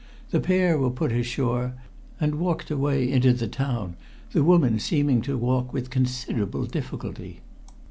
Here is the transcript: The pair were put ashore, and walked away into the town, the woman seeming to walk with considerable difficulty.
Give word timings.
The 0.31 0.39
pair 0.39 0.79
were 0.79 0.89
put 0.89 1.11
ashore, 1.11 1.75
and 2.19 2.39
walked 2.39 2.71
away 2.71 3.11
into 3.11 3.33
the 3.33 3.47
town, 3.47 3.97
the 4.31 4.43
woman 4.43 4.79
seeming 4.79 5.21
to 5.21 5.37
walk 5.37 5.73
with 5.73 5.91
considerable 5.91 6.65
difficulty. 6.65 7.41